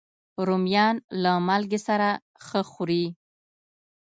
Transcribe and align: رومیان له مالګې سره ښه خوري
رومیان 0.47 0.95
له 1.23 1.31
مالګې 1.47 1.79
سره 1.87 2.09
ښه 2.45 2.61
خوري 2.71 3.05